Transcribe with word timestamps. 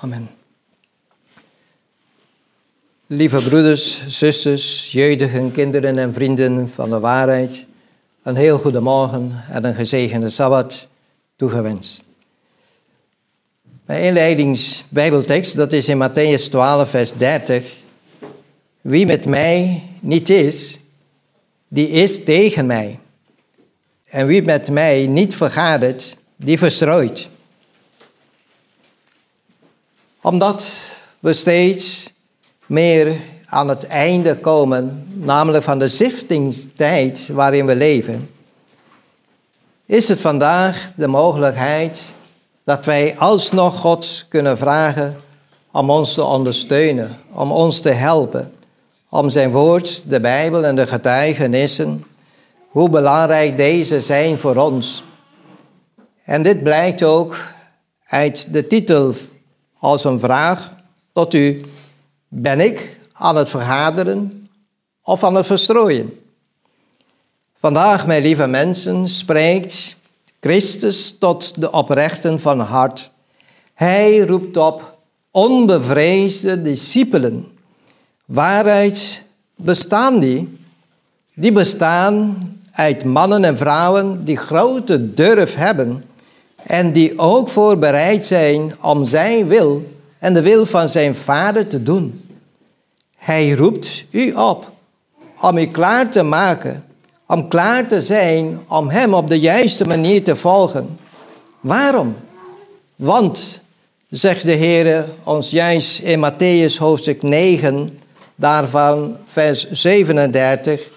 Amen. 0.00 0.30
Lieve 3.06 3.42
broeders, 3.42 4.08
zusters, 4.08 4.92
jeugdigen, 4.92 5.52
kinderen 5.52 5.98
en 5.98 6.14
vrienden 6.14 6.68
van 6.68 6.90
de 6.90 7.00
waarheid, 7.00 7.66
een 8.22 8.36
heel 8.36 8.58
goede 8.58 8.80
morgen 8.80 9.44
en 9.50 9.64
een 9.64 9.74
gezegende 9.74 10.30
Sabbat 10.30 10.88
toegewenst. 11.36 12.04
Mijn 13.84 14.02
inleidingsbijbeltekst, 14.02 15.56
dat 15.56 15.72
is 15.72 15.88
in 15.88 16.08
Matthäus 16.08 16.50
12, 16.50 16.90
vers 16.90 17.12
30. 17.12 17.76
Wie 18.80 19.06
met 19.06 19.26
mij 19.26 19.82
niet 20.00 20.28
is, 20.28 20.78
die 21.68 21.88
is 21.88 22.24
tegen 22.24 22.66
mij. 22.66 22.98
En 24.04 24.26
wie 24.26 24.42
met 24.42 24.70
mij 24.70 25.06
niet 25.06 25.36
vergadert, 25.36 26.16
die 26.36 26.58
verstrooit 26.58 27.28
omdat 30.22 30.90
we 31.18 31.32
steeds 31.32 32.12
meer 32.66 33.16
aan 33.46 33.68
het 33.68 33.86
einde 33.86 34.36
komen, 34.36 35.06
namelijk 35.14 35.64
van 35.64 35.78
de 35.78 35.88
ziftingstijd 35.88 37.28
waarin 37.28 37.66
we 37.66 37.76
leven, 37.76 38.30
is 39.86 40.08
het 40.08 40.20
vandaag 40.20 40.92
de 40.96 41.06
mogelijkheid 41.06 42.12
dat 42.64 42.84
wij 42.84 43.18
alsnog 43.18 43.80
God 43.80 44.26
kunnen 44.28 44.58
vragen 44.58 45.16
om 45.72 45.90
ons 45.90 46.14
te 46.14 46.24
ondersteunen, 46.24 47.16
om 47.32 47.52
ons 47.52 47.80
te 47.80 47.90
helpen, 47.90 48.52
om 49.08 49.30
zijn 49.30 49.50
woord, 49.50 50.10
de 50.10 50.20
Bijbel 50.20 50.64
en 50.64 50.76
de 50.76 50.86
getuigenissen, 50.86 52.04
hoe 52.68 52.88
belangrijk 52.88 53.56
deze 53.56 54.00
zijn 54.00 54.38
voor 54.38 54.56
ons. 54.56 55.04
En 56.24 56.42
dit 56.42 56.62
blijkt 56.62 57.02
ook 57.02 57.36
uit 58.04 58.52
de 58.52 58.66
titel 58.66 59.14
als 59.78 60.04
een 60.04 60.20
vraag 60.20 60.72
tot 61.12 61.34
u. 61.34 61.64
Ben 62.28 62.60
ik 62.60 62.98
aan 63.12 63.36
het 63.36 63.48
vergaderen 63.48 64.48
of 65.02 65.24
aan 65.24 65.34
het 65.34 65.46
verstrooien? 65.46 66.20
Vandaag, 67.60 68.06
mijn 68.06 68.22
lieve 68.22 68.46
mensen, 68.46 69.08
spreekt 69.08 69.96
Christus 70.40 71.16
tot 71.18 71.60
de 71.60 71.70
oprechten 71.70 72.40
van 72.40 72.60
hart. 72.60 73.10
Hij 73.74 74.18
roept 74.18 74.56
op 74.56 74.98
onbevreesde 75.30 76.60
discipelen. 76.60 77.46
Waaruit 78.24 79.22
bestaan 79.56 80.18
die? 80.18 80.58
Die 81.34 81.52
bestaan 81.52 82.38
uit 82.72 83.04
mannen 83.04 83.44
en 83.44 83.56
vrouwen 83.56 84.24
die 84.24 84.36
grote 84.36 85.14
durf 85.14 85.54
hebben 85.54 86.04
en 86.68 86.92
die 86.92 87.18
ook 87.18 87.48
voorbereid 87.48 88.24
zijn 88.24 88.76
om 88.82 89.04
zijn 89.04 89.46
wil 89.46 89.92
en 90.18 90.34
de 90.34 90.42
wil 90.42 90.66
van 90.66 90.88
zijn 90.88 91.14
vader 91.14 91.66
te 91.66 91.82
doen. 91.82 92.24
Hij 93.16 93.50
roept 93.50 94.04
u 94.10 94.32
op 94.32 94.70
om 95.40 95.58
u 95.58 95.66
klaar 95.66 96.10
te 96.10 96.22
maken, 96.22 96.84
om 97.26 97.48
klaar 97.48 97.88
te 97.88 98.00
zijn 98.00 98.60
om 98.68 98.88
hem 98.88 99.14
op 99.14 99.28
de 99.28 99.40
juiste 99.40 99.84
manier 99.84 100.24
te 100.24 100.36
volgen. 100.36 100.98
Waarom? 101.60 102.16
Want, 102.96 103.60
zegt 104.10 104.42
de 104.42 104.52
Heer 104.52 105.04
ons 105.24 105.50
juist 105.50 105.98
in 105.98 106.30
Matthäus 106.30 106.76
hoofdstuk 106.78 107.22
9, 107.22 107.98
daarvan 108.34 109.16
vers 109.24 109.70
37, 109.70 110.90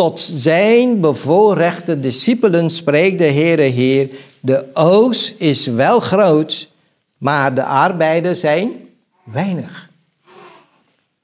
tot 0.00 0.20
zijn 0.20 1.00
bevoorrechte 1.00 2.00
discipelen 2.00 2.70
spreekt 2.70 3.18
de 3.18 3.24
Heere 3.24 3.62
Heer, 3.62 4.08
de 4.40 4.64
oogst 4.72 5.34
is 5.36 5.66
wel 5.66 6.00
groot, 6.00 6.68
maar 7.18 7.54
de 7.54 7.64
arbeiders 7.64 8.40
zijn 8.40 8.70
weinig. 9.24 9.88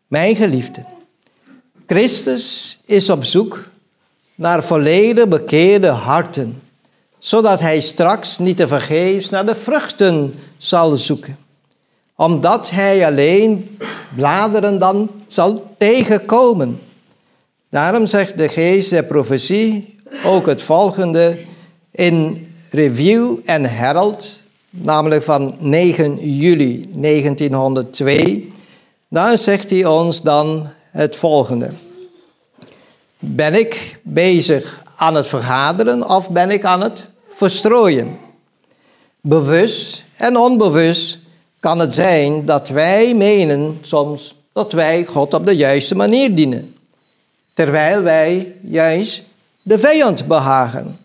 Mijn 0.06 0.36
geliefden, 0.36 0.86
Christus 1.86 2.78
is 2.84 3.10
op 3.10 3.24
zoek 3.24 3.68
naar 4.34 4.64
volledig 4.64 5.28
bekeerde 5.28 5.88
harten, 5.88 6.62
zodat 7.18 7.60
hij 7.60 7.80
straks 7.80 8.38
niet 8.38 8.56
te 8.56 8.68
vergeefs 8.68 9.30
naar 9.30 9.46
de 9.46 9.54
vruchten 9.54 10.34
zal 10.56 10.96
zoeken. 10.96 11.38
Omdat 12.16 12.70
hij 12.70 13.06
alleen 13.06 13.78
bladeren 14.16 14.78
dan 14.78 15.10
zal 15.26 15.74
tegenkomen 15.78 16.80
Daarom 17.76 18.06
zegt 18.06 18.38
de 18.38 18.48
geest 18.48 18.90
der 18.90 19.04
profetie 19.04 19.98
ook 20.24 20.46
het 20.46 20.62
volgende 20.62 21.38
in 21.90 22.46
Review 22.70 23.36
en 23.44 23.64
Herald, 23.64 24.40
namelijk 24.70 25.22
van 25.22 25.56
9 25.58 26.36
juli 26.36 26.84
1902. 26.88 28.52
Daar 29.08 29.38
zegt 29.38 29.70
hij 29.70 29.84
ons 29.84 30.22
dan 30.22 30.68
het 30.90 31.16
volgende. 31.16 31.70
Ben 33.18 33.54
ik 33.54 33.98
bezig 34.02 34.84
aan 34.96 35.14
het 35.14 35.26
vergaderen 35.26 36.08
of 36.08 36.30
ben 36.30 36.50
ik 36.50 36.64
aan 36.64 36.80
het 36.80 37.08
verstrooien? 37.28 38.18
Bewust 39.20 40.04
en 40.16 40.36
onbewust 40.36 41.18
kan 41.60 41.78
het 41.78 41.94
zijn 41.94 42.44
dat 42.44 42.68
wij 42.68 43.14
menen 43.14 43.78
soms 43.80 44.34
dat 44.52 44.72
wij 44.72 45.04
God 45.04 45.34
op 45.34 45.46
de 45.46 45.56
juiste 45.56 45.94
manier 45.94 46.34
dienen 46.34 46.75
terwijl 47.56 48.02
wij 48.02 48.56
juist 48.62 49.24
de 49.62 49.78
vijand 49.78 50.26
behagen. 50.26 50.98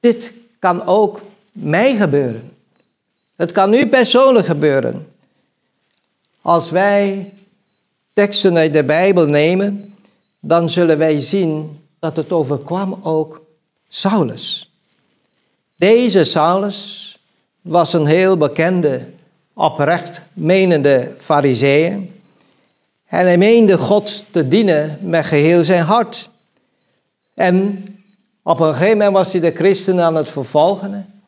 Dit 0.00 0.32
kan 0.58 0.86
ook 0.86 1.20
mij 1.52 1.96
gebeuren. 1.96 2.52
Het 3.36 3.52
kan 3.52 3.74
u 3.74 3.86
persoonlijk 3.86 4.46
gebeuren. 4.46 5.12
Als 6.42 6.70
wij 6.70 7.32
teksten 8.12 8.56
uit 8.56 8.72
de 8.72 8.84
Bijbel 8.84 9.26
nemen, 9.26 9.94
dan 10.40 10.68
zullen 10.68 10.98
wij 10.98 11.20
zien 11.20 11.80
dat 11.98 12.16
het 12.16 12.32
overkwam 12.32 12.98
ook 13.02 13.42
Saulus. 13.88 14.72
Deze 15.76 16.24
Saulus 16.24 17.18
was 17.60 17.92
een 17.92 18.06
heel 18.06 18.36
bekende, 18.36 19.06
oprecht 19.54 20.20
menende 20.32 21.14
fariseeën. 21.18 22.19
En 23.10 23.26
hij 23.26 23.38
meende 23.38 23.78
God 23.78 24.24
te 24.30 24.48
dienen 24.48 24.98
met 25.02 25.24
geheel 25.24 25.64
zijn 25.64 25.84
hart. 25.84 26.30
En 27.34 27.84
op 28.42 28.60
een 28.60 28.72
gegeven 28.74 28.96
moment 28.96 29.12
was 29.12 29.32
hij 29.32 29.40
de 29.40 29.50
christenen 29.50 30.04
aan 30.04 30.14
het 30.14 30.28
vervolgen. 30.28 31.22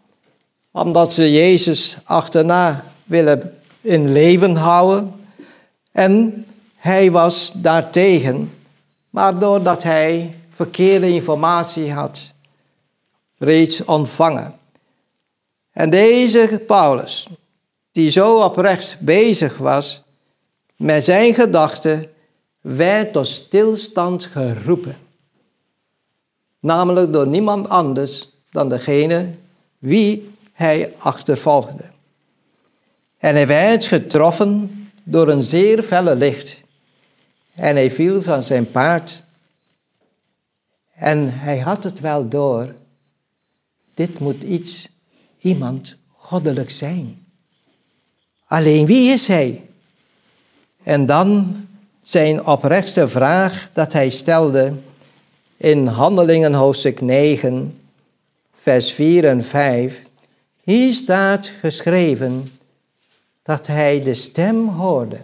Omdat 0.72 1.12
ze 1.12 1.32
Jezus 1.32 1.96
achterna 2.04 2.84
willen 3.04 3.58
in 3.80 4.12
leven 4.12 4.56
houden. 4.56 5.12
En 5.92 6.46
hij 6.76 7.10
was 7.10 7.52
daartegen. 7.54 8.52
Maar 9.10 9.38
doordat 9.38 9.82
hij 9.82 10.36
verkeerde 10.50 11.08
informatie 11.08 11.92
had 11.92 12.32
reeds 13.38 13.84
ontvangen. 13.84 14.54
En 15.72 15.90
deze 15.90 16.62
Paulus, 16.66 17.26
die 17.92 18.10
zo 18.10 18.42
oprecht 18.42 18.96
bezig 19.00 19.58
was, 19.58 20.01
met 20.76 21.04
zijn 21.04 21.34
gedachten 21.34 22.04
werd 22.60 23.12
tot 23.12 23.26
stilstand 23.26 24.24
geroepen. 24.24 24.96
Namelijk 26.60 27.12
door 27.12 27.28
niemand 27.28 27.68
anders 27.68 28.28
dan 28.50 28.68
degene 28.68 29.34
wie 29.78 30.30
hij 30.52 30.94
achtervolgde. 30.98 31.84
En 33.18 33.34
hij 33.34 33.46
werd 33.46 33.86
getroffen 33.86 34.90
door 35.02 35.28
een 35.28 35.42
zeer 35.42 35.82
felle 35.82 36.16
licht. 36.16 36.60
En 37.54 37.76
hij 37.76 37.90
viel 37.90 38.22
van 38.22 38.42
zijn 38.42 38.70
paard. 38.70 39.24
En 40.94 41.38
hij 41.38 41.58
had 41.58 41.84
het 41.84 42.00
wel 42.00 42.28
door. 42.28 42.74
Dit 43.94 44.18
moet 44.18 44.42
iets, 44.42 44.88
iemand 45.38 45.96
goddelijk 46.08 46.70
zijn. 46.70 47.26
Alleen 48.46 48.86
wie 48.86 49.12
is 49.12 49.26
hij? 49.26 49.66
En 50.82 51.06
dan 51.06 51.56
zijn 52.00 52.46
oprechte 52.46 53.08
vraag 53.08 53.68
dat 53.72 53.92
hij 53.92 54.10
stelde 54.10 54.72
in 55.56 55.86
Handelingen 55.86 56.54
hoofdstuk 56.54 57.00
9, 57.00 57.80
vers 58.54 58.92
4 58.92 59.24
en 59.24 59.44
5. 59.44 60.02
Hier 60.62 60.92
staat 60.92 61.52
geschreven 61.60 62.48
dat 63.42 63.66
hij 63.66 64.02
de 64.02 64.14
stem 64.14 64.68
hoorde. 64.68 65.20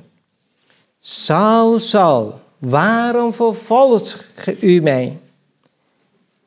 Saul, 1.01 1.79
Saul, 1.79 2.41
waarom 2.59 3.33
vervolgt 3.33 4.27
u 4.61 4.81
mij? 4.81 5.19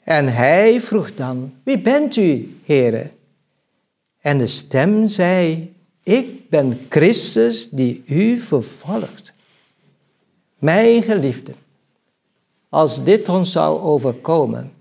En 0.04 0.34
hij 0.34 0.82
vroeg 0.82 1.16
dan, 1.16 1.54
wie 1.64 1.80
bent 1.80 2.16
u, 2.16 2.60
heren? 2.66 3.12
En 4.20 4.38
de 4.38 4.48
stem 4.48 5.08
zei, 5.08 5.74
ik 6.04 6.50
ben 6.50 6.80
Christus 6.90 7.70
die 7.70 8.04
u 8.08 8.40
vervolgt. 8.40 9.34
Mijn 10.58 11.04
geliefde, 11.04 11.52
als 12.70 13.04
dit 13.04 13.30
ons 13.30 13.52
zou 13.52 13.82
overkomen, 13.82 14.72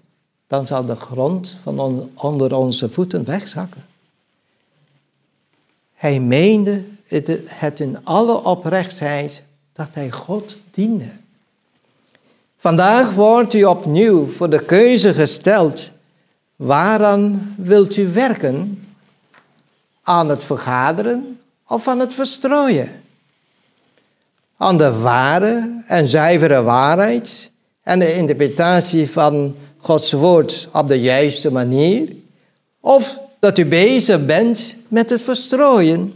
dan 0.47 0.67
zal 0.67 0.85
de 0.85 0.97
grond 0.97 1.57
van 1.63 2.09
onder 2.15 2.57
onze 2.57 2.89
voeten 2.89 3.25
wegzakken. 3.25 3.85
Hij 5.95 6.21
meende 6.21 6.83
het 7.47 7.81
in 7.81 8.05
alle 8.05 8.45
oprechtheid 8.45 9.43
dat 9.73 9.89
hij 9.93 10.11
God 10.11 10.59
diende. 10.71 11.13
Vandaag 12.59 13.13
wordt 13.13 13.55
u 13.55 13.65
opnieuw 13.65 14.27
voor 14.27 14.51
de 14.51 14.65
keuze 14.65 15.15
gesteld. 15.15 15.91
Waaraan 16.57 17.55
wilt 17.59 17.97
u 17.97 18.09
werken? 18.13 18.85
Aan 20.03 20.29
het 20.29 20.45
vergaderen 20.45 21.41
of 21.67 21.89
aan 21.89 21.99
het 21.99 22.15
verstrooien? 22.15 23.03
Aan 24.57 24.79
de 24.79 24.99
ware 24.99 25.83
en 25.87 26.07
zuivere 26.07 26.63
waarheid 26.63 27.51
en 27.83 27.99
de 27.99 28.15
interpretatie 28.15 29.11
van 29.11 29.57
Gods 29.77 30.13
woord 30.13 30.69
op 30.73 30.89
de 30.89 31.01
juiste 31.01 31.53
manier? 31.53 32.17
Of 32.81 33.19
dat 33.39 33.59
u 33.59 33.67
bezig 33.67 34.27
bent 34.27 34.77
met 34.89 35.11
het 35.11 35.23
verstrooien, 35.23 36.15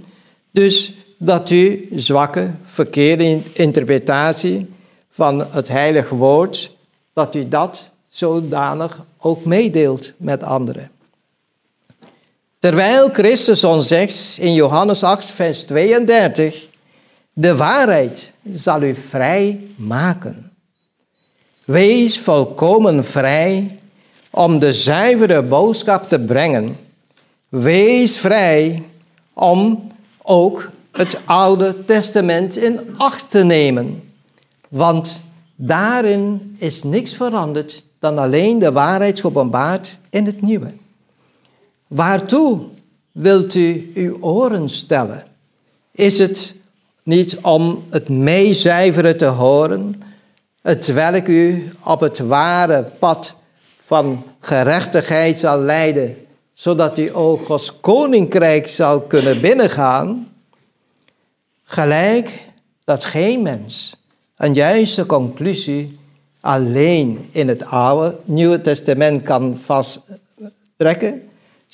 dus 0.50 0.94
dat 1.19 1.50
u 1.50 1.88
zwakke, 1.94 2.50
verkeerde 2.62 3.42
interpretatie 3.52 4.70
van 5.10 5.46
het 5.50 5.69
heilige 5.69 6.14
woord, 6.14 6.76
dat 7.12 7.34
u 7.34 7.48
dat 7.48 7.90
zodanig 8.08 9.00
ook 9.19 9.44
meedeelt 9.44 10.12
met 10.16 10.42
anderen. 10.42 10.90
Terwijl 12.64 13.08
Christus 13.12 13.64
ons 13.64 13.87
zegt 13.87 14.37
in 14.40 14.55
Johannes 14.55 15.02
8, 15.02 15.31
vers 15.31 15.62
32, 15.62 16.69
de 17.32 17.56
waarheid 17.56 18.32
zal 18.52 18.82
u 18.82 18.94
vrij 18.94 19.61
maken. 19.76 20.52
Wees 21.64 22.19
volkomen 22.19 23.05
vrij 23.05 23.78
om 24.31 24.58
de 24.58 24.75
zuivere 24.75 25.43
boodschap 25.43 26.08
te 26.08 26.20
brengen. 26.20 26.76
Wees 27.49 28.16
vrij 28.16 28.82
om 29.32 29.87
ook 30.22 30.70
het 30.93 31.20
Oude 31.25 31.84
Testament 31.84 32.56
in 32.56 32.81
acht 32.96 33.31
te 33.31 33.44
nemen. 33.44 34.12
Want 34.69 35.22
daarin 35.56 36.56
is 36.58 36.82
niks 36.82 37.14
veranderd 37.14 37.84
dan 37.99 38.19
alleen 38.19 38.58
de 38.58 38.72
waarheid 38.72 39.20
geopenbaard 39.20 39.99
in 40.11 40.26
het 40.26 40.43
nieuwe. 40.43 40.82
Waartoe 41.94 42.61
wilt 43.12 43.55
u 43.55 43.91
uw 43.94 44.17
oren 44.20 44.69
stellen? 44.69 45.26
Is 45.93 46.19
het 46.19 46.55
niet 47.02 47.37
om 47.37 47.85
het 47.91 48.08
meezuiveren 48.08 49.17
te 49.17 49.25
horen, 49.25 50.02
het 50.62 50.87
welk 50.87 51.26
u 51.26 51.73
op 51.85 52.00
het 52.00 52.19
ware 52.19 52.82
pad 52.82 53.35
van 53.85 54.25
gerechtigheid 54.41 55.38
zal 55.38 55.58
leiden, 55.58 56.17
zodat 56.52 56.99
u 56.99 57.17
ook 57.17 57.44
Gods 57.44 57.81
koninkrijk 57.81 58.69
zal 58.69 59.00
kunnen 59.00 59.40
binnengaan? 59.40 60.29
Gelijk 61.64 62.31
dat 62.85 63.05
geen 63.05 63.43
mens 63.43 63.97
een 64.37 64.55
juiste 64.55 65.06
conclusie 65.06 65.99
alleen 66.40 67.29
in 67.31 67.49
het 67.49 67.64
Oude, 67.64 68.19
Nieuwe 68.25 68.61
Testament 68.61 69.23
kan 69.23 69.61
vasttrekken, 69.64 71.23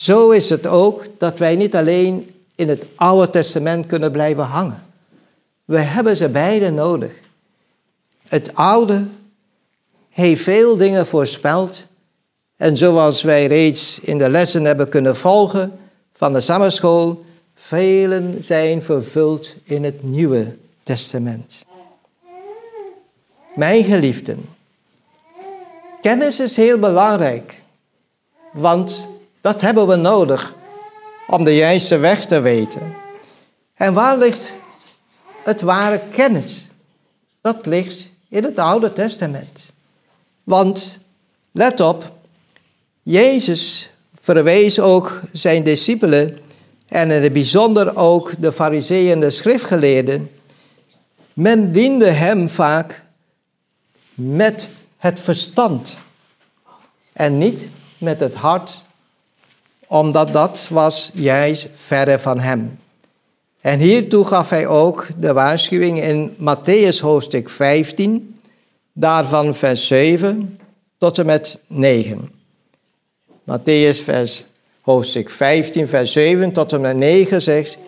zo 0.00 0.30
is 0.30 0.50
het 0.50 0.66
ook 0.66 1.06
dat 1.18 1.38
wij 1.38 1.56
niet 1.56 1.76
alleen 1.76 2.34
in 2.54 2.68
het 2.68 2.86
Oude 2.94 3.30
Testament 3.30 3.86
kunnen 3.86 4.12
blijven 4.12 4.44
hangen. 4.44 4.82
We 5.64 5.78
hebben 5.78 6.16
ze 6.16 6.28
beide 6.28 6.70
nodig. 6.70 7.20
Het 8.28 8.54
Oude 8.54 9.04
heeft 10.08 10.42
veel 10.42 10.76
dingen 10.76 11.06
voorspeld. 11.06 11.86
En 12.56 12.76
zoals 12.76 13.22
wij 13.22 13.46
reeds 13.46 14.00
in 14.00 14.18
de 14.18 14.30
lessen 14.30 14.64
hebben 14.64 14.88
kunnen 14.88 15.16
volgen 15.16 15.78
van 16.12 16.32
de 16.32 16.40
samenskool, 16.40 17.24
velen 17.54 18.44
zijn 18.44 18.82
vervuld 18.82 19.54
in 19.64 19.84
het 19.84 20.02
Nieuwe 20.02 20.56
Testament. 20.82 21.64
Mijn 23.54 23.84
geliefden, 23.84 24.48
kennis 26.00 26.40
is 26.40 26.56
heel 26.56 26.78
belangrijk, 26.78 27.62
want 28.52 29.08
dat 29.40 29.60
hebben 29.60 29.86
we 29.86 29.96
nodig 29.96 30.54
om 31.26 31.44
de 31.44 31.54
juiste 31.54 31.96
weg 31.96 32.26
te 32.26 32.40
weten. 32.40 32.94
En 33.74 33.94
waar 33.94 34.18
ligt 34.18 34.54
het 35.44 35.60
ware 35.60 36.00
kennis? 36.12 36.68
Dat 37.40 37.66
ligt 37.66 38.08
in 38.28 38.44
het 38.44 38.58
Oude 38.58 38.92
Testament. 38.92 39.72
Want, 40.44 40.98
let 41.52 41.80
op, 41.80 42.12
Jezus 43.02 43.90
verwees 44.20 44.80
ook 44.80 45.20
zijn 45.32 45.64
discipelen 45.64 46.38
en 46.88 47.10
in 47.10 47.22
het 47.22 47.32
bijzonder 47.32 47.96
ook 47.96 48.32
de 48.38 48.52
fariseeën 48.52 49.12
en 49.12 49.20
de 49.20 49.30
schriftgeleerden. 49.30 50.30
Men 51.32 51.72
diende 51.72 52.10
hem 52.10 52.48
vaak 52.48 53.02
met 54.14 54.68
het 54.96 55.20
verstand 55.20 55.96
en 57.12 57.38
niet 57.38 57.68
met 57.98 58.20
het 58.20 58.34
hart, 58.34 58.84
omdat 59.90 60.32
dat 60.32 60.66
was 60.70 61.10
juist 61.14 61.68
verre 61.72 62.18
van 62.18 62.38
hem. 62.38 62.78
En 63.60 63.78
hiertoe 63.78 64.24
gaf 64.24 64.50
hij 64.50 64.66
ook 64.66 65.06
de 65.18 65.32
waarschuwing 65.32 66.02
in 66.02 66.36
Matthäus 66.36 67.00
hoofdstuk 67.00 67.48
15, 67.48 68.40
daarvan 68.92 69.54
vers 69.54 69.86
7 69.86 70.58
tot 70.98 71.18
en 71.18 71.26
met 71.26 71.60
9. 71.66 72.30
Matthäus 73.44 74.02
vers, 74.04 74.44
hoofdstuk 74.80 75.30
15, 75.30 75.88
vers 75.88 76.12
7 76.12 76.52
tot 76.52 76.72
en 76.72 76.80
met 76.80 76.96
9 76.96 77.42
zegt, 77.42 77.78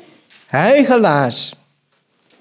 Heigelaars, 0.46 1.54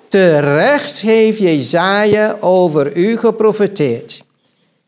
terecht 0.08 1.00
heeft 1.00 1.40
Jezaja 1.40 2.38
over 2.40 2.98
u 2.98 3.18
geprofeteerd. 3.18 4.24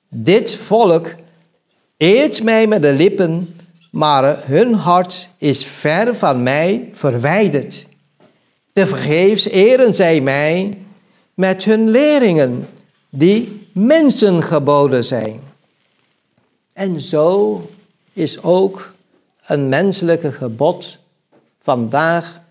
Dit 0.10 0.56
volk 0.56 1.16
eet 1.98 2.44
mij 2.44 2.68
met 2.68 2.82
de 2.82 2.94
lippen, 2.94 3.56
maar 3.94 4.48
hun 4.48 4.74
hart 4.74 5.30
is 5.38 5.66
ver 5.66 6.16
van 6.16 6.44
mij 6.44 6.90
verwijderd. 6.94 7.88
Te 8.72 8.88
vergeefs 8.88 9.48
eren 9.48 9.94
zij 9.94 10.22
mij 10.22 10.78
met 11.34 11.64
hun 11.64 11.90
leringen, 11.90 12.68
die 13.10 13.68
mensen 13.72 14.44
geboden 14.44 15.06
zijn. 15.06 15.42
En 16.74 17.00
zo 17.00 17.62
is 18.14 18.44
ook 18.44 18.94
een 19.46 19.70
menselijke 19.70 20.32
gebod 20.32 20.98
vandaag 21.62 22.42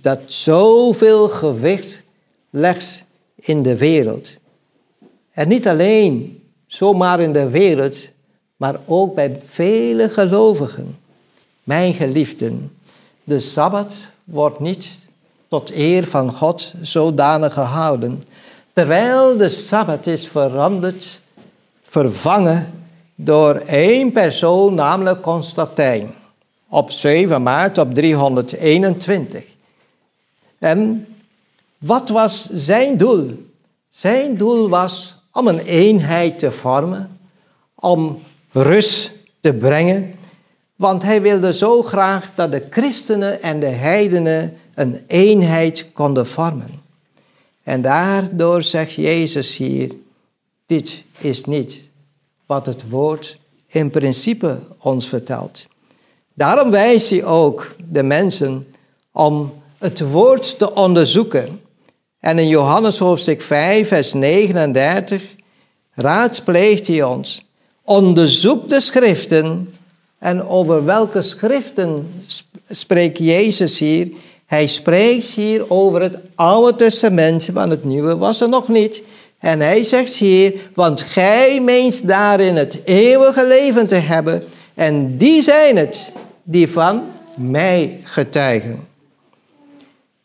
dat 0.00 0.20
zoveel 0.26 1.28
gewicht 1.28 2.02
legt 2.50 3.04
in 3.34 3.62
de 3.62 3.76
wereld. 3.76 4.36
En 5.30 5.48
niet 5.48 5.68
alleen 5.68 6.42
zomaar 6.66 7.20
in 7.20 7.32
de 7.32 7.48
wereld, 7.48 8.08
maar 8.60 8.80
ook 8.86 9.14
bij 9.14 9.40
vele 9.44 10.08
gelovigen. 10.08 10.98
Mijn 11.62 11.94
geliefden, 11.94 12.78
de 13.24 13.40
Sabbat 13.40 13.94
wordt 14.24 14.60
niet 14.60 15.08
tot 15.48 15.70
eer 15.70 16.06
van 16.06 16.32
God 16.32 16.72
zodanig 16.82 17.52
gehouden, 17.52 18.24
terwijl 18.72 19.36
de 19.36 19.48
Sabbat 19.48 20.06
is 20.06 20.28
veranderd, 20.28 21.20
vervangen 21.82 22.72
door 23.14 23.54
één 23.54 24.12
persoon, 24.12 24.74
namelijk 24.74 25.20
Constantijn, 25.20 26.14
op 26.68 26.90
7 26.90 27.42
maart 27.42 27.78
op 27.78 27.94
321. 27.94 29.44
En 30.58 31.06
wat 31.78 32.08
was 32.08 32.48
zijn 32.50 32.96
doel? 32.96 33.46
Zijn 33.88 34.36
doel 34.36 34.68
was 34.68 35.16
om 35.32 35.48
een 35.48 35.60
eenheid 35.60 36.38
te 36.38 36.52
vormen, 36.52 37.18
om 37.74 38.22
rust 38.52 39.10
te 39.40 39.54
brengen, 39.54 40.14
want 40.76 41.02
hij 41.02 41.22
wilde 41.22 41.54
zo 41.54 41.82
graag 41.82 42.30
dat 42.34 42.52
de 42.52 42.66
christenen 42.70 43.42
en 43.42 43.60
de 43.60 43.66
heidenen 43.66 44.56
een 44.74 45.04
eenheid 45.06 45.86
konden 45.92 46.26
vormen. 46.26 46.82
En 47.62 47.82
daardoor 47.82 48.62
zegt 48.62 48.92
Jezus 48.92 49.56
hier, 49.56 49.92
dit 50.66 51.04
is 51.18 51.44
niet 51.44 51.80
wat 52.46 52.66
het 52.66 52.88
woord 52.88 53.38
in 53.66 53.90
principe 53.90 54.58
ons 54.78 55.08
vertelt. 55.08 55.68
Daarom 56.34 56.70
wijst 56.70 57.10
hij 57.10 57.24
ook 57.24 57.74
de 57.90 58.02
mensen 58.02 58.66
om 59.12 59.52
het 59.78 60.00
woord 60.00 60.58
te 60.58 60.74
onderzoeken. 60.74 61.60
En 62.20 62.38
in 62.38 62.48
Johannes 62.48 62.98
hoofdstuk 62.98 63.42
5, 63.42 63.88
vers 63.88 64.12
39 64.12 65.34
raadspleegt 65.92 66.86
hij 66.86 67.02
ons. 67.02 67.49
Onderzoek 67.84 68.68
de 68.68 68.80
schriften. 68.80 69.74
En 70.18 70.48
over 70.48 70.84
welke 70.84 71.22
schriften 71.22 72.12
spreekt 72.68 73.18
Jezus 73.18 73.78
hier? 73.78 74.08
Hij 74.46 74.66
spreekt 74.66 75.26
hier 75.26 75.70
over 75.70 76.02
het 76.02 76.18
Oude 76.34 76.76
Testament, 76.76 77.46
want 77.46 77.70
het 77.70 77.84
Nieuwe 77.84 78.16
was 78.16 78.40
er 78.40 78.48
nog 78.48 78.68
niet. 78.68 79.02
En 79.38 79.60
hij 79.60 79.84
zegt 79.84 80.14
hier, 80.14 80.54
want 80.74 81.00
gij 81.00 81.60
meent 81.60 82.06
daarin 82.06 82.56
het 82.56 82.80
eeuwige 82.84 83.46
leven 83.46 83.86
te 83.86 83.94
hebben. 83.94 84.42
En 84.74 85.16
die 85.16 85.42
zijn 85.42 85.76
het 85.76 86.12
die 86.42 86.68
van 86.68 87.02
mij 87.36 88.00
getuigen. 88.02 88.88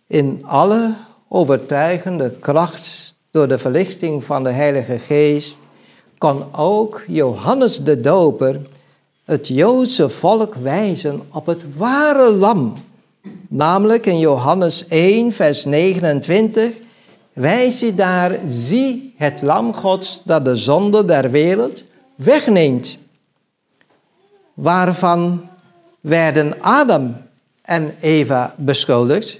In 0.08 0.42
alle 0.46 0.94
overtuigende 1.28 2.36
kracht 2.40 3.16
door 3.32 3.48
de 3.48 3.58
verlichting 3.58 4.24
van 4.24 4.44
de 4.44 4.52
Heilige 4.52 4.98
Geest 4.98 5.60
kan 6.25 6.48
ook 6.55 7.03
Johannes 7.08 7.84
de 7.84 8.00
Doper 8.00 8.62
het 9.25 9.48
Joodse 9.48 10.10
volk 10.10 10.55
wijzen 10.55 11.22
op 11.32 11.46
het 11.46 11.63
ware 11.77 12.32
lam. 12.32 12.84
Namelijk 13.48 14.05
in 14.05 14.20
Johannes 14.20 14.88
1, 14.88 15.32
vers 15.32 15.65
29 15.65 16.74
wijst 17.34 17.82
hij 17.82 17.96
daar, 17.96 18.39
zie 18.48 19.13
het 19.17 19.41
lam 19.41 19.74
Gods 19.74 20.22
dat 20.24 20.46
de 20.46 20.55
zonde 20.55 21.05
der 21.05 21.32
wereld 21.32 21.84
wegneemt. 22.15 22.98
Waarvan 24.53 25.50
werden 26.00 26.62
Adam 26.62 27.17
en 27.62 27.96
Eva 28.01 28.55
beschuldigd? 28.58 29.39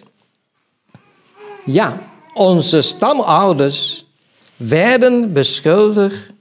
Ja, 1.64 2.00
onze 2.34 2.82
stamouders 2.82 4.06
werden 4.56 5.34
beschuldigd, 5.34 6.34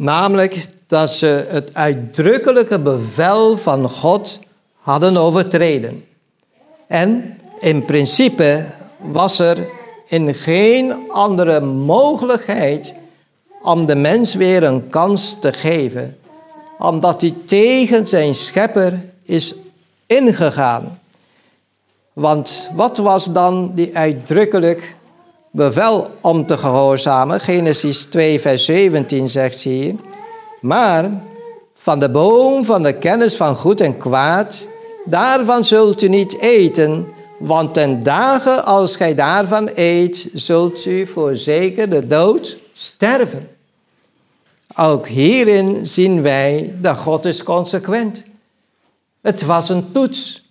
namelijk 0.00 0.66
dat 0.86 1.12
ze 1.12 1.46
het 1.48 1.74
uitdrukkelijke 1.74 2.78
bevel 2.78 3.56
van 3.56 3.90
God 3.90 4.40
hadden 4.76 5.16
overtreden. 5.16 6.04
En 6.86 7.38
in 7.58 7.84
principe 7.84 8.64
was 8.98 9.38
er 9.38 9.68
in 10.08 10.34
geen 10.34 11.10
andere 11.10 11.60
mogelijkheid 11.60 12.94
om 13.62 13.86
de 13.86 13.94
mens 13.94 14.34
weer 14.34 14.62
een 14.62 14.88
kans 14.88 15.36
te 15.40 15.52
geven, 15.52 16.18
omdat 16.78 17.20
hij 17.20 17.34
tegen 17.44 18.06
zijn 18.06 18.34
schepper 18.34 19.00
is 19.22 19.54
ingegaan. 20.06 21.00
Want 22.12 22.70
wat 22.74 22.96
was 22.96 23.24
dan 23.24 23.72
die 23.74 23.96
uitdrukkelijk 23.96 24.96
bevel 25.50 26.10
om 26.20 26.46
te 26.46 26.58
gehoorzamen? 26.58 27.40
Genesis 27.40 28.04
2, 28.04 28.40
vers 28.40 28.64
17 28.64 29.28
zegt 29.28 29.60
hier. 29.60 29.94
Maar 30.60 31.10
van 31.74 32.00
de 32.00 32.10
boom 32.10 32.64
van 32.64 32.82
de 32.82 32.92
kennis 32.92 33.36
van 33.36 33.56
goed 33.56 33.80
en 33.80 33.96
kwaad, 33.96 34.68
daarvan 35.04 35.64
zult 35.64 36.02
u 36.02 36.08
niet 36.08 36.38
eten, 36.38 37.06
want 37.38 37.74
ten 37.74 38.02
dagen 38.02 38.64
als 38.64 38.96
gij 38.96 39.14
daarvan 39.14 39.70
eet, 39.74 40.28
zult 40.32 40.84
u 40.84 41.06
voorzeker 41.06 41.90
de 41.90 42.06
dood 42.06 42.56
sterven. 42.72 43.48
Ook 44.76 45.08
hierin 45.08 45.86
zien 45.86 46.22
wij 46.22 46.74
dat 46.80 46.96
God 46.96 47.24
is 47.24 47.42
consequent. 47.42 48.22
Het 49.20 49.42
was 49.42 49.68
een 49.68 49.92
toets. 49.92 50.48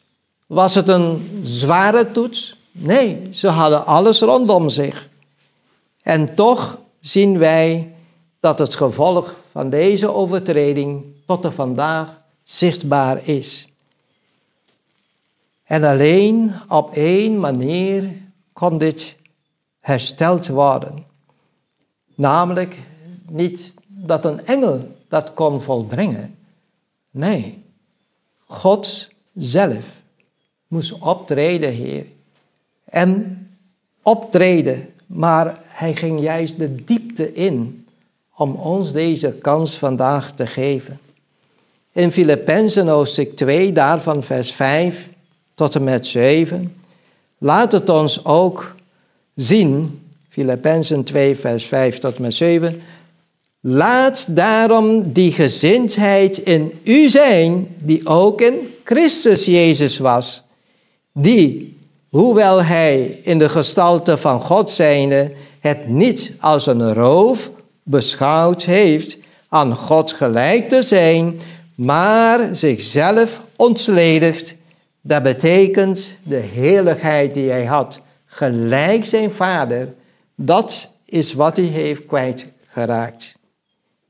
Was 0.47 0.75
het 0.75 0.87
een 0.87 1.39
zware 1.41 2.11
toets? 2.11 2.58
Nee, 2.71 3.29
ze 3.31 3.47
hadden 3.47 3.85
alles 3.85 4.21
rondom 4.21 4.69
zich. 4.69 5.09
En 6.01 6.35
toch 6.35 6.79
zien 6.99 7.37
wij 7.37 7.93
dat 8.39 8.59
het 8.59 8.75
gevolg 8.75 9.35
van 9.51 9.69
deze 9.69 10.13
overtreding 10.13 11.05
tot 11.25 11.41
de 11.41 11.51
vandaag 11.51 12.21
zichtbaar 12.43 13.27
is. 13.27 13.67
En 15.63 15.83
alleen 15.83 16.53
op 16.67 16.91
één 16.93 17.39
manier 17.39 18.11
kon 18.53 18.77
dit 18.77 19.17
hersteld 19.79 20.47
worden. 20.47 21.05
Namelijk 22.15 22.77
niet 23.27 23.73
dat 23.87 24.25
een 24.25 24.45
engel 24.45 24.97
dat 25.07 25.33
kon 25.33 25.61
volbrengen. 25.61 26.37
Nee, 27.11 27.63
God 28.45 29.07
zelf 29.33 30.01
moest 30.67 30.99
optreden, 30.99 31.71
Heer. 31.71 32.05
En 32.89 33.37
optreden, 34.01 34.89
maar 35.05 35.59
hij 35.67 35.95
ging 35.95 36.21
juist 36.21 36.57
de 36.57 36.83
diepte 36.85 37.33
in 37.33 37.85
om 38.35 38.55
ons 38.55 38.91
deze 38.91 39.35
kans 39.41 39.77
vandaag 39.77 40.31
te 40.31 40.47
geven. 40.47 40.99
In 41.91 42.11
Filippenzen 42.11 42.87
hoofdstuk 42.87 43.35
2, 43.35 43.71
daarvan 43.71 44.23
vers 44.23 44.51
5 44.51 45.09
tot 45.55 45.75
en 45.75 45.83
met 45.83 46.07
7, 46.07 46.75
laat 47.37 47.71
het 47.71 47.89
ons 47.89 48.25
ook 48.25 48.75
zien, 49.35 50.01
Filippenzen 50.29 51.03
2, 51.03 51.35
vers 51.35 51.65
5 51.65 51.97
tot 51.97 52.15
en 52.15 52.21
met 52.21 52.33
7, 52.33 52.81
laat 53.59 54.35
daarom 54.35 55.11
die 55.13 55.31
gezindheid 55.31 56.37
in 56.37 56.79
u 56.83 57.09
zijn, 57.09 57.67
die 57.77 58.07
ook 58.07 58.41
in 58.41 58.73
Christus 58.83 59.45
Jezus 59.45 59.97
was, 59.97 60.43
die, 61.13 61.77
hoewel 62.09 62.63
hij 62.63 63.19
in 63.23 63.39
de 63.39 63.49
gestalte 63.49 64.17
van 64.17 64.41
God 64.41 64.71
zijnde, 64.71 65.31
het 65.59 65.87
niet 65.87 66.33
als 66.39 66.65
een 66.65 66.93
roof 66.93 67.51
beschouwd 67.83 68.63
heeft 68.63 69.17
aan 69.49 69.75
God 69.75 70.13
gelijk 70.13 70.69
te 70.69 70.83
zijn, 70.83 71.39
maar 71.75 72.55
zichzelf 72.55 73.41
ontsledigt. 73.55 74.55
Dat 75.01 75.23
betekent 75.23 76.15
de 76.23 76.35
heerlijkheid 76.35 77.33
die 77.33 77.49
hij 77.49 77.65
had, 77.65 77.99
gelijk 78.25 79.05
zijn 79.05 79.31
vader. 79.31 79.93
Dat 80.35 80.89
is 81.05 81.33
wat 81.33 81.57
hij 81.57 81.65
heeft 81.65 82.05
kwijtgeraakt. 82.05 83.37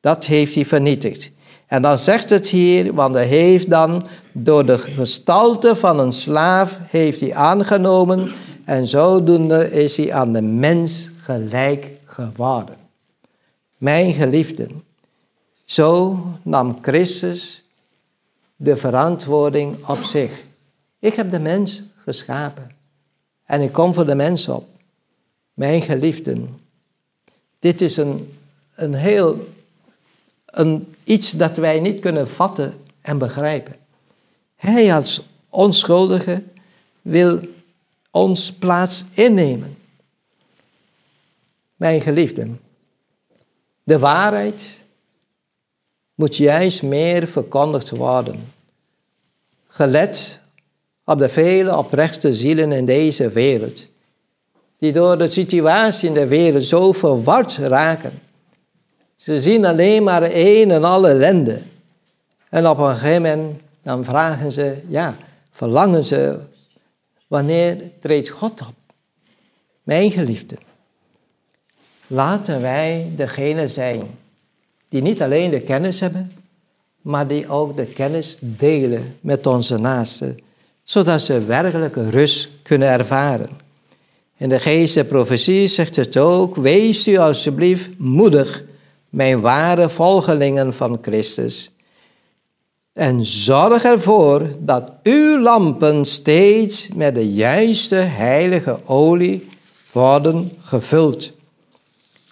Dat 0.02 0.26
heeft 0.26 0.56
hij 0.56 0.66
vernietigd. 0.66 1.32
En 1.70 1.82
dan 1.82 2.00
zegt 2.00 2.30
het 2.30 2.48
hier, 2.48 2.94
want 2.94 3.14
hij 3.14 3.26
heeft 3.26 3.70
dan 3.70 4.08
door 4.32 4.66
de 4.66 4.78
gestalte 4.78 5.76
van 5.76 6.00
een 6.00 6.12
slaaf 6.12 6.80
heeft 6.82 7.20
hij 7.20 7.34
aangenomen 7.34 8.32
en 8.66 8.88
zodoende 8.88 9.72
is 9.72 9.98
hij 9.98 10.14
aan 10.14 10.34
de 10.34 10.42
mens 10.42 11.10
gelijk 11.18 11.92
geworden. 12.06 12.76
Mijn 13.78 14.14
geliefden, 14.14 14.84
zo 15.66 16.20
nam 16.44 16.78
Christus 16.82 17.64
de 18.56 18.78
verantwoording 18.78 19.88
op 19.88 20.04
zich. 20.04 20.46
Ik 21.00 21.14
heb 21.14 21.32
de 21.32 21.40
mens 21.40 21.84
geschapen 22.04 22.72
en 23.46 23.62
ik 23.62 23.72
kom 23.72 23.94
voor 23.94 24.06
de 24.06 24.16
mens 24.16 24.48
op. 24.48 24.68
Mijn 25.54 25.82
geliefden, 25.82 26.60
dit 27.60 27.82
is 27.82 27.98
een, 27.98 28.38
een 28.76 28.94
heel, 28.94 29.48
een, 30.52 30.96
iets 31.04 31.32
dat 31.32 31.58
wij 31.58 31.80
niet 31.80 32.00
kunnen 32.00 32.28
vatten 32.28 32.74
en 33.02 33.18
begrijpen. 33.18 33.76
Hij 34.56 34.96
als 34.96 35.22
onschuldige 35.50 36.44
wil 37.02 37.40
ons 38.12 38.54
plaats 38.54 39.06
innemen. 39.12 39.78
Mijn 41.76 42.02
geliefden, 42.02 42.60
de 43.84 44.00
waarheid 44.00 44.84
moet 46.16 46.36
juist 46.36 46.84
meer 46.84 47.28
verkondigd 47.28 47.90
worden. 47.90 48.54
Gelet 49.68 50.42
op 51.04 51.18
de 51.18 51.30
vele 51.30 51.78
oprechte 51.78 52.34
zielen 52.34 52.72
in 52.72 52.86
deze 52.86 53.30
wereld, 53.30 53.86
die 54.78 54.92
door 54.92 55.18
de 55.18 55.30
situatie 55.30 56.08
in 56.08 56.14
de 56.14 56.28
wereld 56.28 56.64
zo 56.64 56.92
verward 56.92 57.56
raken. 57.58 58.22
Ze 59.20 59.42
zien 59.42 59.66
alleen 59.66 60.04
maar 60.04 60.24
één 60.24 60.72
en 60.72 60.84
alle 60.84 61.10
ellende. 61.10 61.62
En 62.50 62.68
op 62.68 62.78
een 62.78 62.96
gegeven 62.96 63.22
moment 63.22 63.62
dan 63.84 64.04
vragen 64.04 64.52
ze, 64.52 64.78
ja, 64.88 65.18
verlangen 65.52 66.04
ze, 66.04 66.40
wanneer 67.28 67.78
treedt 68.00 68.30
God 68.30 68.62
op? 68.62 68.74
Mijn 69.84 70.12
geliefden. 70.12 70.58
Laten 72.08 72.62
wij 72.62 73.12
degene 73.16 73.68
zijn 73.68 74.02
die 74.90 75.02
niet 75.02 75.22
alleen 75.22 75.50
de 75.50 75.62
kennis 75.62 76.00
hebben, 76.00 76.32
maar 77.02 77.28
die 77.28 77.50
ook 77.50 77.78
de 77.78 77.86
kennis 77.86 78.38
delen 78.40 79.18
met 79.22 79.46
onze 79.46 79.78
naasten, 79.78 80.40
zodat 80.84 81.22
ze 81.22 81.46
werkelijke 81.46 82.10
rust 82.10 82.50
kunnen 82.64 82.88
ervaren. 82.88 83.50
In 84.38 84.50
de 84.50 84.60
geest 84.60 85.08
profetie 85.08 85.68
zegt 85.68 85.96
het 85.96 86.18
ook, 86.18 86.56
wees 86.56 87.08
u 87.08 87.18
alsjeblieft 87.18 87.90
moedig, 87.98 88.64
mijn 89.10 89.42
ware 89.42 89.90
volgelingen 89.90 90.74
van 90.74 90.98
Christus. 91.02 91.72
En 92.94 93.26
zorg 93.26 93.84
ervoor 93.84 94.42
dat 94.60 94.92
uw 95.04 95.40
lampen 95.42 96.06
steeds 96.06 96.88
met 96.96 97.16
de 97.16 97.34
juiste 97.34 97.96
heilige 97.96 98.80
olie 98.86 99.48
worden 99.92 100.52
gevuld. 100.62 101.32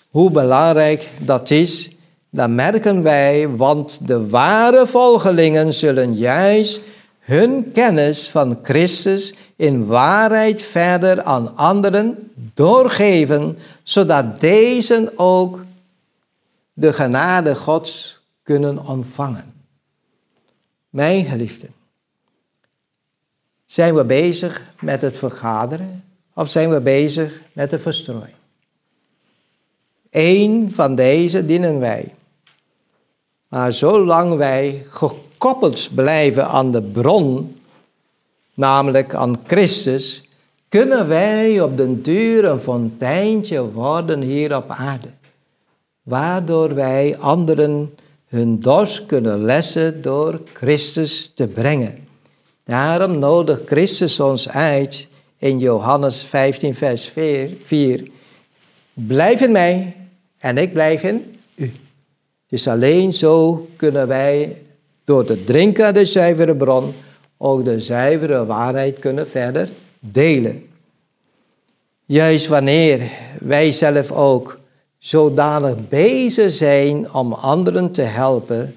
Hoe 0.09 0.31
belangrijk 0.31 1.09
dat 1.19 1.49
is, 1.49 1.89
dat 2.29 2.49
merken 2.49 3.03
wij, 3.03 3.49
want 3.49 4.07
de 4.07 4.27
ware 4.29 4.87
volgelingen 4.87 5.73
zullen 5.73 6.13
juist 6.13 6.81
hun 7.19 7.71
kennis 7.73 8.29
van 8.29 8.59
Christus 8.63 9.33
in 9.55 9.85
waarheid 9.85 10.61
verder 10.61 11.21
aan 11.21 11.55
anderen 11.55 12.31
doorgeven, 12.53 13.57
zodat 13.83 14.39
deze 14.39 15.11
ook 15.15 15.63
de 16.79 16.93
genade 16.93 17.55
Gods 17.55 18.19
kunnen 18.43 18.85
ontvangen. 18.85 19.53
Mijn 20.89 21.25
geliefden, 21.25 21.73
zijn 23.65 23.95
we 23.95 24.03
bezig 24.03 24.65
met 24.79 25.01
het 25.01 25.17
vergaderen 25.17 26.03
of 26.33 26.49
zijn 26.49 26.69
we 26.69 26.79
bezig 26.79 27.41
met 27.53 27.69
de 27.69 27.79
verstrooiing? 27.79 28.35
Eén 30.09 30.71
van 30.71 30.95
deze 30.95 31.45
dienen 31.45 31.79
wij. 31.79 32.13
Maar 33.47 33.73
zolang 33.73 34.35
wij 34.35 34.85
gekoppeld 34.89 35.89
blijven 35.95 36.47
aan 36.47 36.71
de 36.71 36.81
bron, 36.81 37.59
namelijk 38.53 39.15
aan 39.15 39.39
Christus, 39.47 40.23
kunnen 40.69 41.07
wij 41.07 41.61
op 41.61 41.77
den 41.77 42.01
duur 42.01 42.45
een 42.45 42.59
fonteintje 42.59 43.71
worden 43.71 44.21
hier 44.21 44.55
op 44.55 44.69
aarde. 44.69 45.16
Waardoor 46.07 46.75
wij 46.75 47.17
anderen 47.17 47.93
hun 48.27 48.59
dorst 48.59 49.05
kunnen 49.05 49.43
lessen 49.43 50.01
door 50.01 50.41
Christus 50.53 51.31
te 51.35 51.47
brengen. 51.47 52.07
Daarom 52.63 53.19
nodigt 53.19 53.61
Christus 53.65 54.19
ons 54.19 54.49
uit 54.49 55.07
in 55.37 55.59
Johannes 55.59 56.23
15, 56.23 56.75
vers 56.75 57.11
4. 57.63 58.07
Blijf 58.93 59.41
in 59.41 59.51
mij 59.51 59.95
en 60.37 60.57
ik 60.57 60.73
blijf 60.73 61.03
in 61.03 61.35
u. 61.55 61.71
Dus 62.47 62.67
alleen 62.67 63.13
zo 63.13 63.67
kunnen 63.75 64.07
wij 64.07 64.61
door 65.03 65.25
te 65.25 65.43
drinken 65.43 65.85
aan 65.85 65.93
de 65.93 66.05
zuivere 66.05 66.55
bron 66.55 66.93
ook 67.37 67.65
de 67.65 67.81
zuivere 67.81 68.45
waarheid 68.45 68.99
kunnen 68.99 69.29
verder 69.29 69.69
delen. 69.99 70.65
Juist 72.05 72.47
wanneer 72.47 73.01
wij 73.39 73.71
zelf 73.71 74.11
ook 74.11 74.59
zodanig 74.99 75.87
bezig 75.89 76.51
zijn 76.51 77.13
om 77.13 77.33
anderen 77.33 77.91
te 77.91 78.01
helpen, 78.01 78.75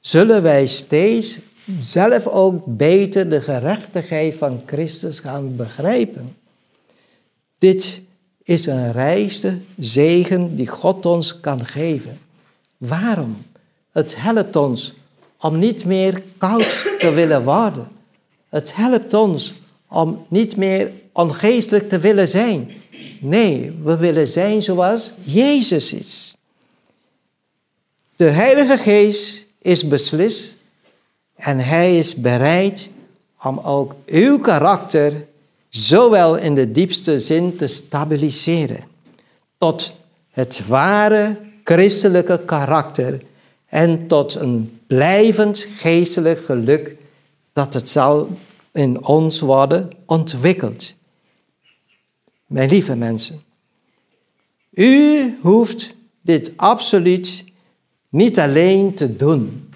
zullen 0.00 0.42
wij 0.42 0.66
steeds 0.66 1.38
zelf 1.78 2.26
ook 2.26 2.62
beter 2.66 3.28
de 3.28 3.40
gerechtigheid 3.40 4.34
van 4.34 4.62
Christus 4.66 5.20
gaan 5.20 5.56
begrijpen. 5.56 6.36
Dit 7.58 8.00
is 8.42 8.66
een 8.66 8.92
rijste 8.92 9.58
zegen 9.78 10.56
die 10.56 10.68
God 10.68 11.06
ons 11.06 11.40
kan 11.40 11.66
geven. 11.66 12.18
Waarom? 12.76 13.36
Het 13.92 14.16
helpt 14.16 14.56
ons 14.56 14.94
om 15.40 15.58
niet 15.58 15.84
meer 15.84 16.22
koud 16.38 16.86
te 16.98 17.10
willen 17.10 17.44
worden. 17.44 17.88
Het 18.48 18.74
helpt 18.74 19.14
ons 19.14 19.54
om 19.88 20.26
niet 20.28 20.56
meer 20.56 20.92
ongeestelijk 21.12 21.88
te 21.88 21.98
willen 21.98 22.28
zijn. 22.28 22.70
Nee, 23.20 23.72
we 23.82 23.96
willen 23.96 24.28
zijn 24.28 24.62
zoals 24.62 25.12
Jezus 25.22 25.92
is. 25.92 26.36
De 28.16 28.28
Heilige 28.28 28.78
Geest 28.78 29.44
is 29.58 29.88
beslist 29.88 30.56
en 31.34 31.58
Hij 31.58 31.98
is 31.98 32.14
bereid 32.14 32.88
om 33.42 33.58
ook 33.58 33.94
uw 34.06 34.38
karakter 34.38 35.26
zowel 35.68 36.36
in 36.36 36.54
de 36.54 36.70
diepste 36.70 37.20
zin 37.20 37.56
te 37.56 37.66
stabiliseren, 37.66 38.84
tot 39.58 39.94
het 40.30 40.66
ware 40.66 41.36
christelijke 41.64 42.40
karakter 42.44 43.20
en 43.66 44.06
tot 44.06 44.34
een 44.34 44.80
blijvend 44.86 45.66
geestelijk 45.76 46.44
geluk 46.44 46.96
dat 47.52 47.74
het 47.74 47.88
zal 47.90 48.28
in 48.78 49.04
ons 49.04 49.40
worden 49.40 49.90
ontwikkeld. 50.06 50.94
Mijn 52.46 52.68
lieve 52.68 52.96
mensen, 52.96 53.42
u 54.70 55.38
hoeft 55.40 55.94
dit 56.20 56.52
absoluut 56.56 57.44
niet 58.08 58.38
alleen 58.38 58.94
te 58.94 59.16
doen. 59.16 59.70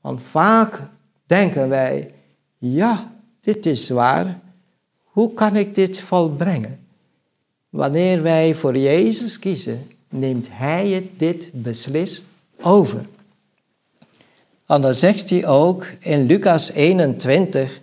Want 0.00 0.22
vaak 0.22 0.82
denken 1.26 1.68
wij, 1.68 2.14
ja, 2.58 3.12
dit 3.40 3.66
is 3.66 3.88
waar. 3.88 4.40
Hoe 5.04 5.34
kan 5.34 5.56
ik 5.56 5.74
dit 5.74 6.00
volbrengen? 6.00 6.86
Wanneer 7.68 8.22
wij 8.22 8.54
voor 8.54 8.76
Jezus 8.76 9.38
kiezen, 9.38 9.90
neemt 10.08 10.48
Hij 10.50 11.10
dit 11.16 11.50
beslist 11.52 12.24
over. 12.60 13.06
En 14.66 14.80
dan 14.80 14.94
zegt 14.94 15.30
hij 15.30 15.46
ook 15.46 15.86
in 16.00 16.26
Lucas 16.26 16.70
21, 16.70 17.82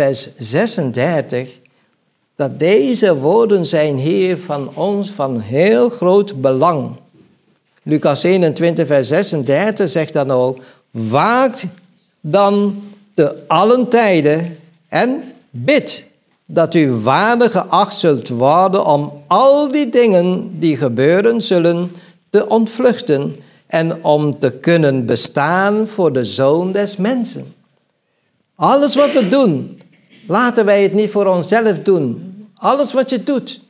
vers 0.00 0.28
36, 0.36 1.48
dat 2.36 2.58
deze 2.58 3.16
woorden 3.16 3.66
zijn 3.66 3.96
hier 3.96 4.38
van 4.38 4.70
ons 4.74 5.10
van 5.10 5.40
heel 5.40 5.90
groot 5.90 6.40
belang. 6.40 6.90
Lucas 7.82 8.22
21, 8.22 8.86
vers 8.86 9.08
36 9.08 9.90
zegt 9.90 10.12
dan 10.12 10.30
ook, 10.30 10.58
waakt 10.90 11.64
dan 12.20 12.82
te 13.14 13.42
allen 13.46 13.88
tijden 13.88 14.58
en 14.88 15.22
bid 15.50 16.04
dat 16.46 16.74
u 16.74 16.90
waardig 16.90 17.52
geacht 17.52 17.98
zult 17.98 18.28
worden 18.28 18.86
om 18.86 19.22
al 19.26 19.68
die 19.68 19.88
dingen 19.88 20.50
die 20.58 20.76
gebeuren 20.76 21.42
zullen 21.42 21.92
te 22.30 22.48
ontvluchten 22.48 23.34
en 23.66 24.04
om 24.04 24.38
te 24.38 24.50
kunnen 24.50 25.06
bestaan 25.06 25.86
voor 25.86 26.12
de 26.12 26.24
Zoon 26.24 26.72
des 26.72 26.96
Mensen. 26.96 27.54
Alles 28.54 28.94
wat 28.94 29.12
we 29.12 29.28
doen, 29.28 29.79
laten 30.30 30.64
wij 30.64 30.82
het 30.82 30.92
niet 30.92 31.10
voor 31.10 31.26
onszelf 31.26 31.78
doen. 31.78 32.34
Alles 32.54 32.92
wat 32.92 33.10
je 33.10 33.22
doet, 33.22 33.60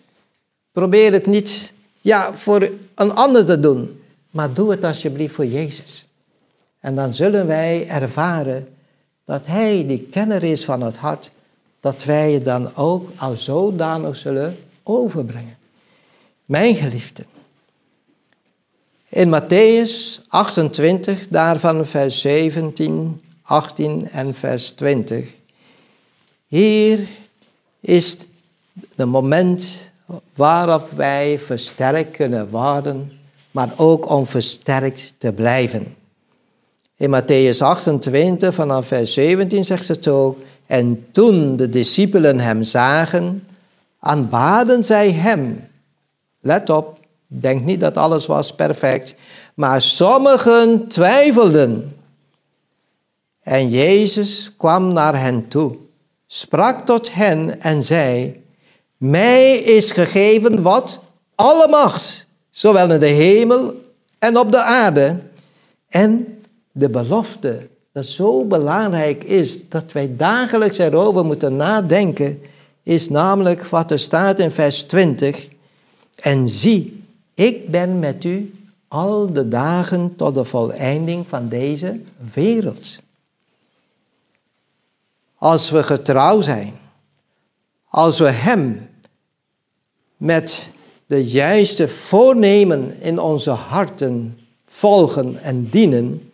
probeer 0.73 1.13
het 1.13 1.27
niet 1.27 1.73
ja, 2.01 2.35
voor 2.35 2.71
een 2.95 3.13
ander 3.13 3.45
te 3.45 3.61
doen, 3.61 4.03
maar 4.31 4.53
doe 4.53 4.71
het 4.71 4.85
alsjeblieft 4.85 5.35
voor 5.35 5.47
Jezus. 5.47 6.07
En 6.81 6.95
dan 6.95 7.15
zullen 7.15 7.47
wij 7.47 7.89
ervaren 7.89 8.69
dat 9.25 9.47
Hij 9.47 9.87
die 9.87 10.09
kenner 10.11 10.43
is 10.43 10.65
van 10.65 10.81
het 10.81 10.97
hart, 10.97 11.31
dat 11.81 12.05
wij 12.05 12.33
het 12.33 12.45
dan 12.45 12.77
ook 12.77 13.11
al 13.17 13.37
zodanig 13.37 14.17
zullen 14.17 14.57
overbrengen. 14.83 15.57
Mijn 16.45 16.75
geliefden, 16.75 17.27
in 19.09 19.41
Matthäus 19.41 20.21
28, 20.29 21.29
daarvan 21.29 21.87
vers 21.87 22.21
17, 22.21 23.21
18 23.43 24.11
en 24.11 24.35
vers 24.35 24.71
20. 24.71 25.39
Hier 26.51 27.09
is 27.81 28.19
het 28.97 29.07
moment 29.07 29.91
waarop 30.35 30.91
wij 30.91 31.39
versterkt 31.39 32.17
kunnen 32.17 32.49
worden, 32.49 33.13
maar 33.51 33.73
ook 33.77 34.11
om 34.11 34.27
versterkt 34.27 35.15
te 35.19 35.33
blijven. 35.33 35.95
In 36.97 37.23
Matthäus 37.23 37.59
28 37.59 38.55
vanaf 38.55 38.87
vers 38.87 39.13
17 39.13 39.65
zegt 39.65 39.89
het 39.89 40.09
ook, 40.09 40.39
en 40.67 41.07
toen 41.13 41.57
de 41.57 41.69
discipelen 41.69 42.41
hem 42.41 42.63
zagen, 42.63 43.47
aanbaden 43.99 44.85
zij 44.85 45.11
hem. 45.11 45.69
Let 46.41 46.71
op, 46.71 46.99
denk 47.27 47.65
niet 47.65 47.81
dat 47.81 47.97
alles 47.97 48.27
was 48.27 48.55
perfect, 48.55 49.15
maar 49.55 49.83
sommigen 49.83 50.89
twijfelden. 50.89 51.97
En 53.43 53.69
Jezus 53.69 54.55
kwam 54.57 54.93
naar 54.93 55.21
hen 55.21 55.49
toe, 55.49 55.77
sprak 56.33 56.81
tot 56.87 57.15
hen 57.15 57.61
en 57.61 57.83
zei, 57.83 58.43
mij 58.97 59.53
is 59.53 59.91
gegeven 59.91 60.63
wat? 60.63 61.01
Alle 61.35 61.69
macht, 61.69 62.27
zowel 62.51 62.93
in 62.93 63.01
de 63.01 63.07
hemel 63.07 63.75
en 64.19 64.39
op 64.39 64.53
de 64.53 64.63
aarde. 64.63 65.21
En 65.89 66.39
de 66.73 66.89
belofte, 66.89 67.69
dat 67.93 68.07
zo 68.07 68.45
belangrijk 68.45 69.25
is 69.25 69.69
dat 69.69 69.93
wij 69.93 70.17
dagelijks 70.17 70.79
erover 70.79 71.25
moeten 71.25 71.57
nadenken, 71.57 72.41
is 72.83 73.09
namelijk 73.09 73.65
wat 73.65 73.91
er 73.91 73.99
staat 73.99 74.39
in 74.39 74.51
vers 74.51 74.83
20. 74.83 75.49
En 76.17 76.49
zie, 76.49 77.03
ik 77.35 77.71
ben 77.71 77.99
met 77.99 78.25
u 78.25 78.55
al 78.89 79.33
de 79.33 79.49
dagen 79.49 80.17
tot 80.17 80.35
de 80.35 80.45
voleinding 80.45 81.29
van 81.29 81.49
deze 81.49 82.01
wereld. 82.33 83.01
Als 85.41 85.71
we 85.71 85.83
getrouw 85.83 86.41
zijn, 86.41 86.75
als 87.89 88.19
we 88.19 88.31
Hem 88.31 88.89
met 90.17 90.69
de 91.07 91.25
juiste 91.25 91.89
voornemen 91.89 93.01
in 93.01 93.19
onze 93.19 93.51
harten 93.51 94.39
volgen 94.67 95.43
en 95.43 95.69
dienen, 95.69 96.33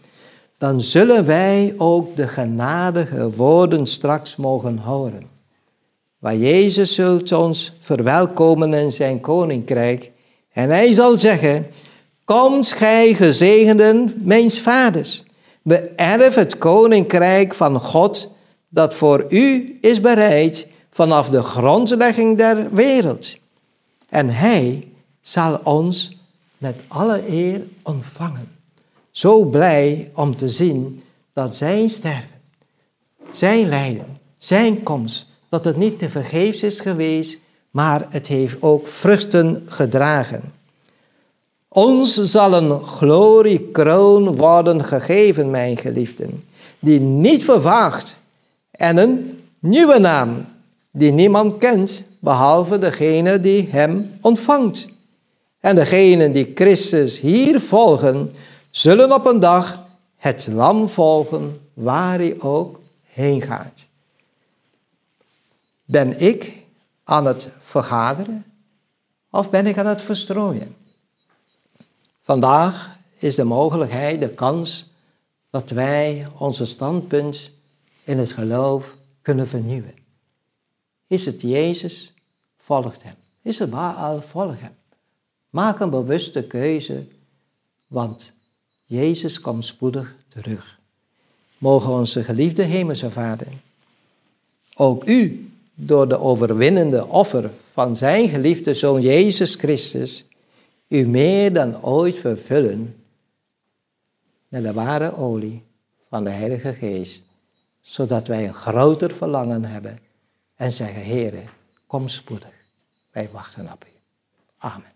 dan 0.59 0.81
zullen 0.81 1.27
wij 1.27 1.75
ook 1.77 2.17
de 2.17 2.29
genadige 2.29 3.31
woorden 3.31 3.87
straks 3.87 4.37
mogen 4.37 4.79
horen. 4.79 5.23
Waar 6.19 6.37
Jezus 6.37 6.95
zult 6.95 7.33
ons 7.33 7.73
verwelkomen 7.81 8.75
in 8.75 8.93
zijn 8.93 9.21
koninkrijk 9.21 10.11
en 10.53 10.71
hij 10.71 10.95
zal 10.95 11.19
zeggen, 11.19 11.67
Komt 12.25 12.73
gij 12.73 13.15
gezegenden 13.15 14.15
mijns 14.25 14.61
vaders, 14.61 15.25
beërf 15.63 16.35
het 16.35 16.59
koninkrijk 16.59 17.55
van 17.55 17.81
God 17.81 18.35
dat 18.77 18.95
voor 18.95 19.27
u 19.29 19.79
is 19.81 20.01
bereid 20.01 20.69
vanaf 20.91 21.31
de 21.31 21.43
grondlegging 21.43 22.37
der 22.37 22.73
wereld. 22.73 23.37
En 24.09 24.29
hij 24.31 24.89
zal 25.21 25.61
ons 25.63 26.19
met 26.59 26.77
alle 26.89 27.29
eer 27.29 27.63
ontvangen. 27.83 28.49
Zo 29.11 29.45
blij 29.45 30.11
om 30.15 30.37
te 30.37 30.49
zien 30.49 31.03
dat 31.33 31.55
zijn 31.57 31.89
sterven, 31.89 32.41
zijn 33.31 33.69
lijden, 33.69 34.19
zijn 34.39 34.83
komst, 34.83 35.27
dat 35.49 35.65
het 35.65 35.77
niet 35.77 35.99
te 35.99 36.11
vergeefs 36.11 36.63
is 36.63 36.81
geweest, 36.81 37.39
maar 37.71 38.07
het 38.11 38.27
heeft 38.27 38.57
ook 38.61 38.87
vruchten 38.87 39.63
gedragen. 39.67 40.53
Ons 41.69 42.15
zal 42.15 42.55
een 42.55 42.85
gloriekroon 42.85 44.37
worden 44.37 44.85
gegeven, 44.85 45.51
mijn 45.51 45.77
geliefden, 45.77 46.45
die 46.79 47.01
niet 47.01 47.45
vervaagt, 47.45 48.19
en 48.77 48.97
een 48.97 49.45
nieuwe 49.59 49.99
naam, 49.99 50.47
die 50.91 51.13
niemand 51.13 51.59
kent, 51.59 52.05
behalve 52.19 52.79
degene 52.79 53.41
die 53.41 53.69
hem 53.71 54.19
ontvangt. 54.21 54.89
En 55.61 55.77
degenen 55.77 56.33
die 56.33 56.53
Christus 56.55 57.21
hier 57.21 57.61
volgen, 57.61 58.33
zullen 58.71 59.13
op 59.13 59.27
een 59.27 59.41
dag 59.41 59.85
het 60.17 60.49
lam 60.53 60.89
volgen 60.89 61.61
waar 61.75 62.19
hij 62.19 62.41
ook 62.41 62.81
heen 63.05 63.43
gaat. 63.43 63.87
Ben 65.85 66.21
ik 66.21 66.53
aan 67.05 67.27
het 67.27 67.49
vergaderen 67.61 68.45
of 69.31 69.51
ben 69.51 69.67
ik 69.67 69.79
aan 69.79 69.87
het 69.87 70.01
verstrooien? 70.01 70.77
Vandaag 72.23 72.99
is 73.19 73.35
de 73.35 73.45
mogelijkheid, 73.45 74.21
de 74.21 74.29
kans 74.29 74.91
dat 75.51 75.71
wij 75.71 76.27
onze 76.39 76.67
standpunt 76.67 77.51
in 78.07 78.19
het 78.19 78.33
geloof 78.33 78.95
kunnen 79.23 79.49
vernieuwen. 79.49 79.95
Is 81.07 81.27
het 81.27 81.41
Jezus? 81.41 82.15
Volgt 82.57 83.03
hem. 83.03 83.15
Is 83.43 83.59
het 83.59 83.71
Baal? 83.71 84.23
Volg 84.23 84.61
hem. 84.61 84.75
Maak 85.51 85.81
een 85.81 85.91
bewuste 85.91 86.43
keuze, 86.43 87.05
want 87.87 88.33
Jezus 88.87 89.41
komt 89.41 89.65
spoedig 89.65 90.15
terug. 90.29 90.79
Mogen 91.59 91.93
onze 91.93 92.25
geliefde 92.25 92.63
Hemelse 92.63 93.11
Vader 93.11 93.47
ook 94.77 95.05
u 95.05 95.51
door 95.75 96.09
de 96.09 96.21
overwinnende 96.21 97.07
offer 97.07 97.51
van 97.73 97.97
zijn 97.97 98.29
geliefde 98.29 98.75
Zoon 98.75 99.01
Jezus 99.01 99.55
Christus 99.55 100.25
u 100.89 101.07
meer 101.07 101.53
dan 101.53 101.83
ooit 101.83 102.19
vervullen 102.19 102.97
met 104.49 104.63
de 104.63 104.73
ware 104.73 105.17
olie 105.17 105.63
van 106.09 106.25
de 106.25 106.31
Heilige 106.31 106.73
Geest, 106.73 107.23
zodat 107.87 108.27
wij 108.27 108.47
een 108.47 108.55
groter 108.55 109.15
verlangen 109.15 109.65
hebben 109.65 109.99
en 110.57 110.73
zeggen, 110.73 111.05
Heere, 111.05 111.45
kom 111.87 112.09
spoedig. 112.09 112.53
Wij 113.11 113.29
wachten 113.33 113.73
op 113.73 113.85
u. 113.85 113.99
Amen. 114.59 114.93